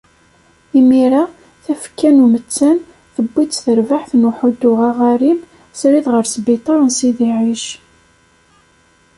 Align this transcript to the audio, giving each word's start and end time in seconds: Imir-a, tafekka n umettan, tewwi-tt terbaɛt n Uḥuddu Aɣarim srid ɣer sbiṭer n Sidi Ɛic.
Imir-a, 0.79 1.23
tafekka 1.63 2.09
n 2.11 2.23
umettan, 2.25 2.77
tewwi-tt 3.13 3.61
terbaɛt 3.65 4.11
n 4.15 4.27
Uḥuddu 4.29 4.71
Aɣarim 4.89 5.39
srid 5.79 6.05
ɣer 6.13 6.25
sbiṭer 6.33 6.77
n 6.81 6.89
Sidi 6.97 7.29
Ɛic. 7.37 7.65